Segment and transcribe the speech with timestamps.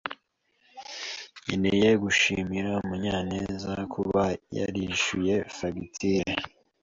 [1.43, 4.23] nkeneye gushimira Munyanezkuba
[4.57, 6.33] yarishyuye fagitire.